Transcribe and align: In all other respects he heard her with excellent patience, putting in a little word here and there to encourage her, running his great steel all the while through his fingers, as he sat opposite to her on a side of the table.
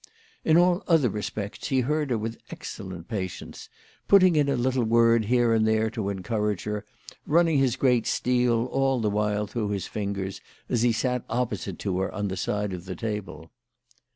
In 0.43 0.57
all 0.57 0.83
other 0.87 1.09
respects 1.11 1.67
he 1.67 1.81
heard 1.81 2.09
her 2.09 2.17
with 2.17 2.39
excellent 2.49 3.07
patience, 3.07 3.69
putting 4.07 4.35
in 4.35 4.49
a 4.49 4.55
little 4.55 4.83
word 4.83 5.25
here 5.25 5.53
and 5.53 5.67
there 5.67 5.91
to 5.91 6.09
encourage 6.09 6.63
her, 6.63 6.87
running 7.27 7.59
his 7.59 7.75
great 7.75 8.07
steel 8.07 8.65
all 8.71 8.99
the 8.99 9.11
while 9.11 9.45
through 9.45 9.69
his 9.69 9.85
fingers, 9.85 10.41
as 10.67 10.81
he 10.81 10.91
sat 10.91 11.23
opposite 11.29 11.77
to 11.85 11.99
her 11.99 12.11
on 12.15 12.31
a 12.31 12.35
side 12.35 12.73
of 12.73 12.85
the 12.85 12.95
table. 12.95 13.51